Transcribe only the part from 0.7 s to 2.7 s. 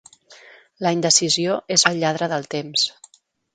La indecisió és el lladre del